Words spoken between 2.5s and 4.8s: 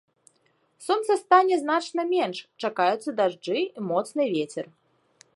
чакаюцца дажджы і моцны вецер.